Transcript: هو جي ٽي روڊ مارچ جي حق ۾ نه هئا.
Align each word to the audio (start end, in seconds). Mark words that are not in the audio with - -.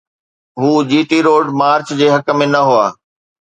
هو 0.59 0.71
جي 0.89 1.01
ٽي 1.09 1.17
روڊ 1.27 1.45
مارچ 1.59 1.87
جي 1.99 2.07
حق 2.13 2.27
۾ 2.41 2.45
نه 2.53 2.61
هئا. 2.69 2.85